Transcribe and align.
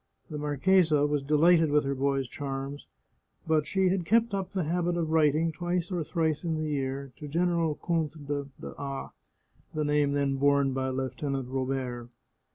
The 0.31 0.39
marchesa 0.39 1.05
was 1.05 1.21
delighted 1.21 1.69
with 1.69 1.83
her 1.83 1.93
boy's 1.93 2.27
charms. 2.27 2.87
But 3.45 3.67
she 3.67 3.89
had 3.89 4.03
kept 4.03 4.33
up 4.33 4.51
the 4.51 4.63
habit 4.63 4.97
of 4.97 5.11
writing, 5.11 5.51
twice 5.51 5.91
or 5.91 6.03
thrice 6.03 6.43
in 6.43 6.55
the 6.57 6.67
year, 6.67 7.11
to 7.17 7.27
General 7.27 7.75
Comte 7.75 8.25
d'A 8.25 8.47
(the 9.75 9.83
name 9.85 10.13
then 10.13 10.37
borne 10.37 10.73
by 10.73 10.89
Lieutenant 10.89 11.49
Robert). 11.49 12.09